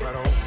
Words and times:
I 0.00 0.12
don't 0.12 0.37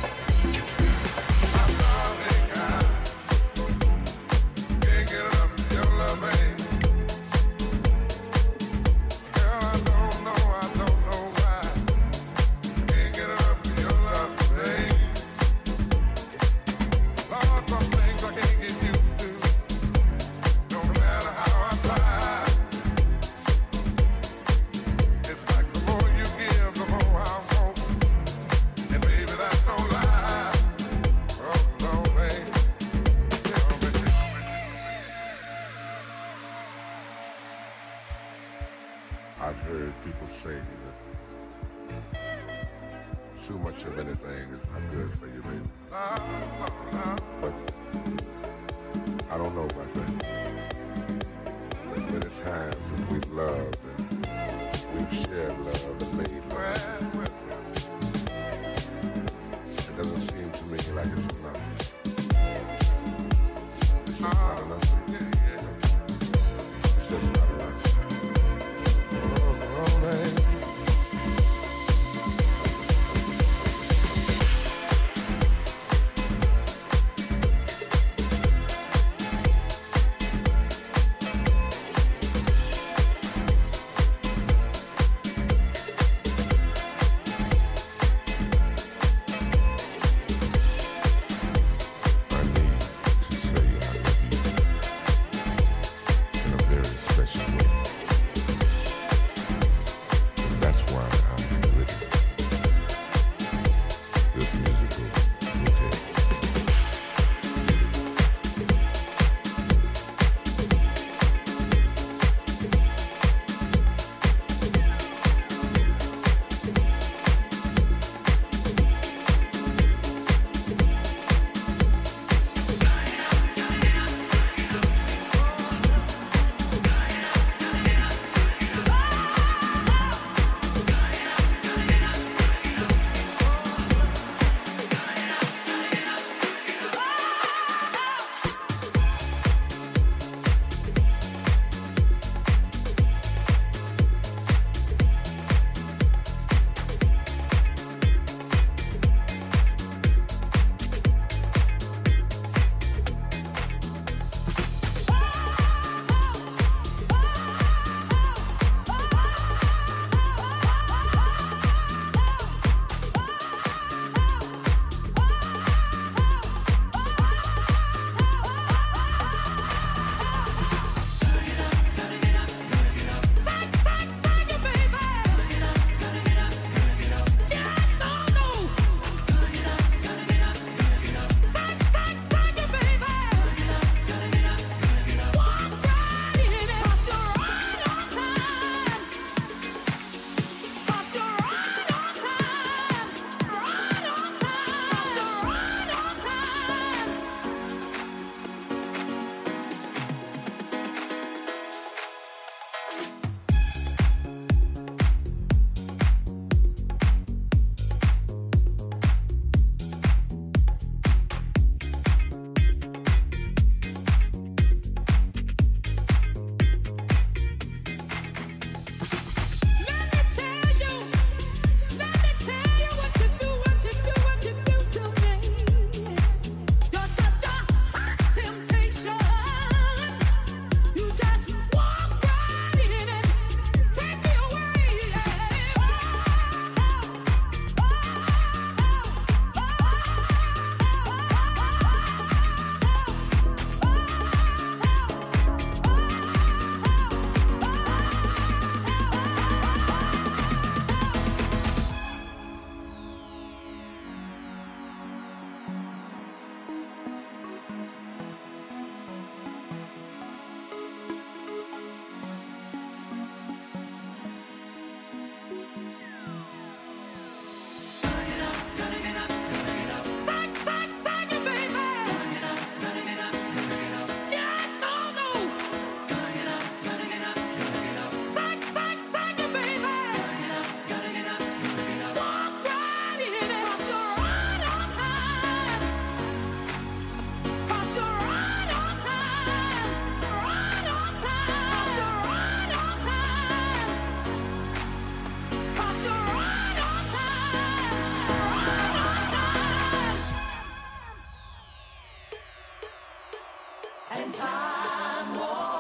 and 304.13 304.33
time 304.33 305.39
won't. 305.39 305.70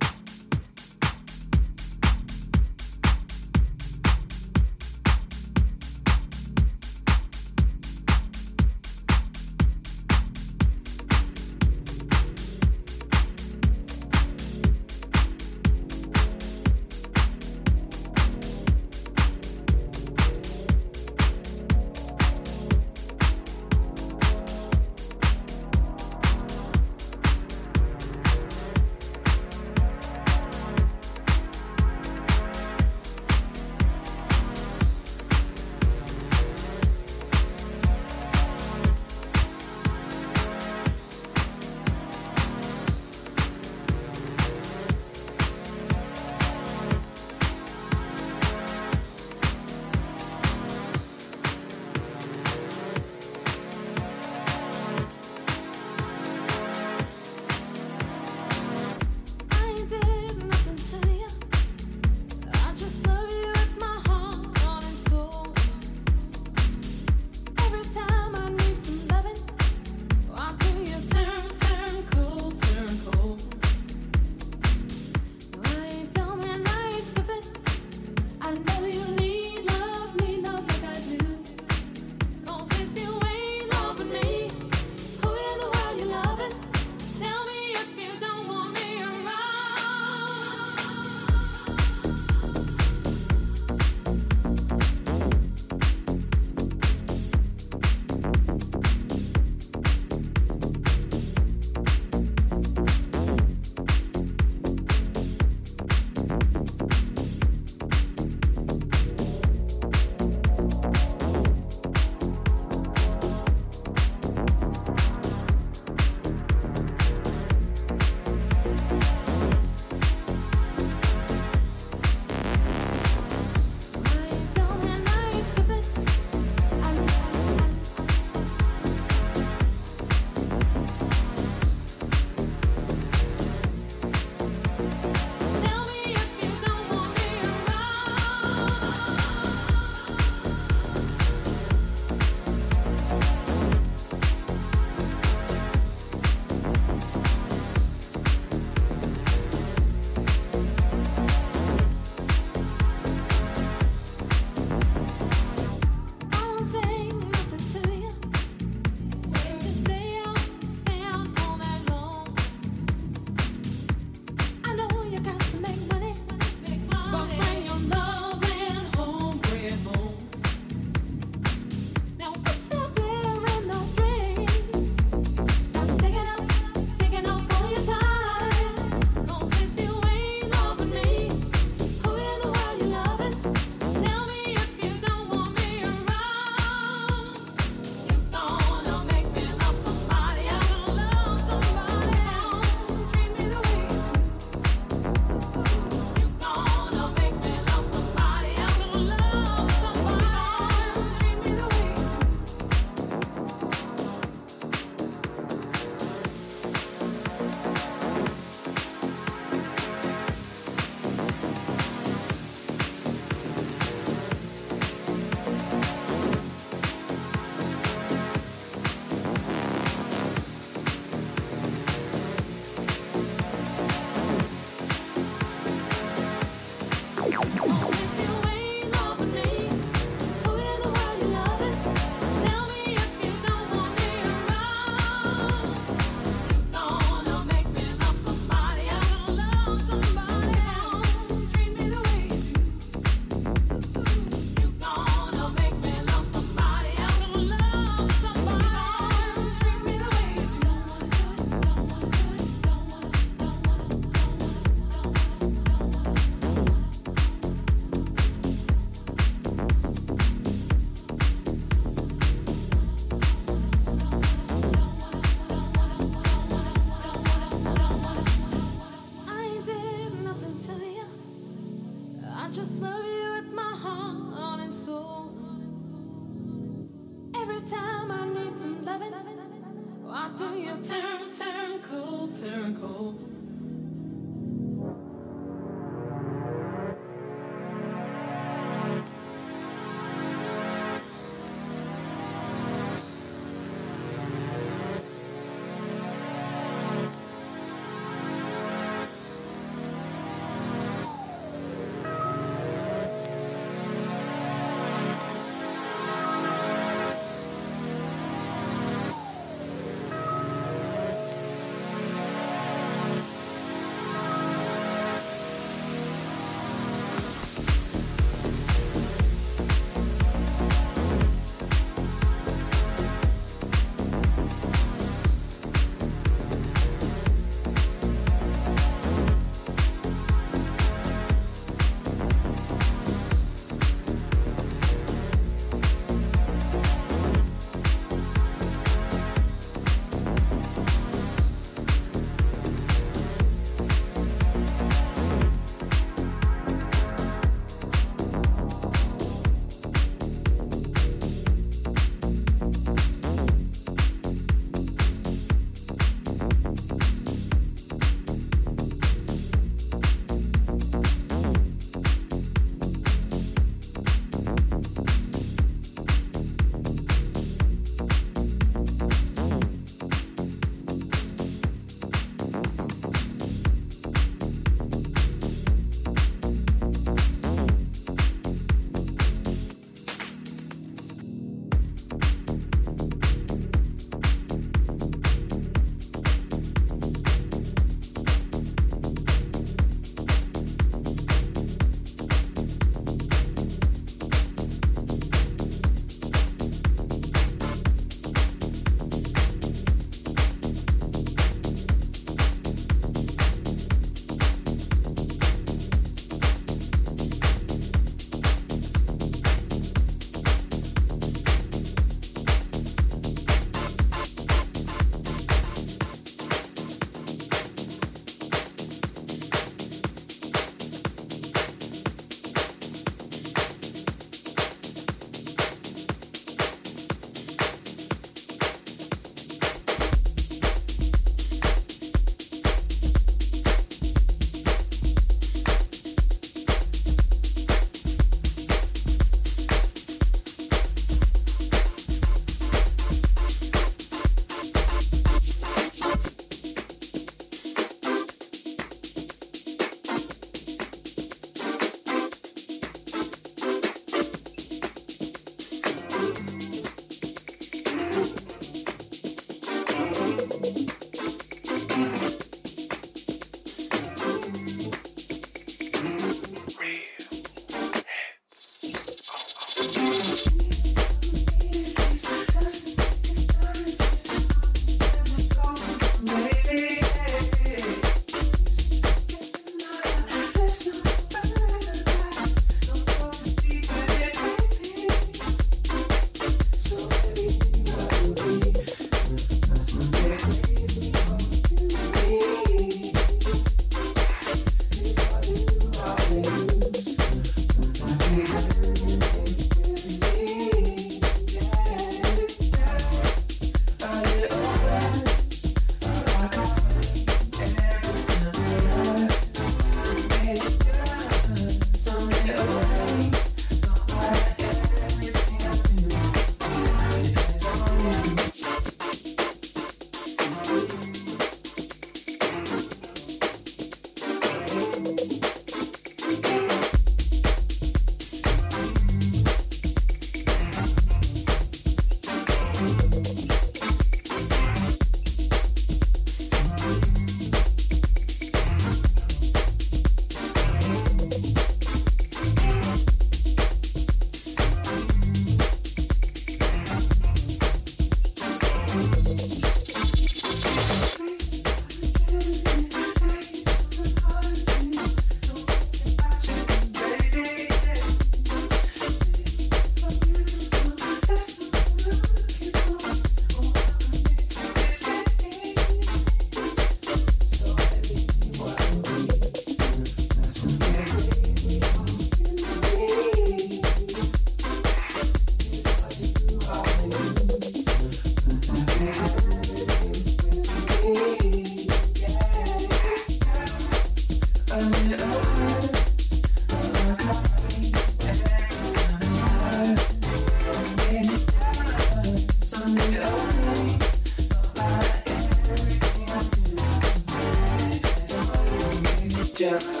Live 599.61 600.00